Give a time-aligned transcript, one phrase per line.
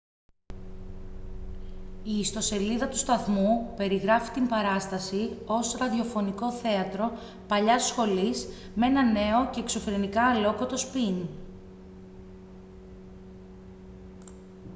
[2.03, 7.11] η ιστοσελίδα του σταθμού περιγράφει την παράσταση ως «ραδιοφωνικό θέατρο
[7.47, 11.25] παλιάς σχολής με ένα νέο και εξωφρενικά αλλόκοτο σπιν»